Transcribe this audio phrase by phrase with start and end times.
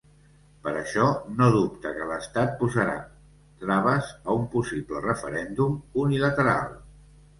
[0.61, 1.03] Per això,
[1.41, 2.95] no dubta que l’estat posarà
[3.67, 5.77] traves a un possible referèndum
[6.07, 6.75] unilateral.